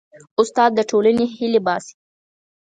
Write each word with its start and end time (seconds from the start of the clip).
استاد 0.41 0.71
د 0.75 0.79
ټولنې 0.89 1.25
هیلې 1.35 1.59
باسي. 1.65 1.93